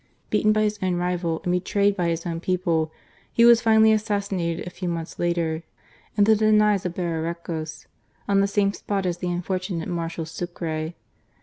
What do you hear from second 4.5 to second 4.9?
a few